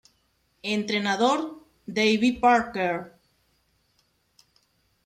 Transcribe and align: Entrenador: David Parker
Entrenador: 0.63 1.39
David 1.85 2.39
Parker 2.39 3.13